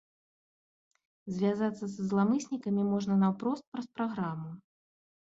[1.35, 4.49] Звязацца са зламыснікамі можна наўпрост праз праграму.